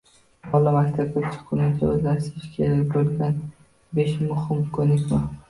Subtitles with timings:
[0.53, 5.23] Bola maktabga chiqqunicha o‘zlashtirishi kerak bo‘lganbeshmuhim ko‘nikma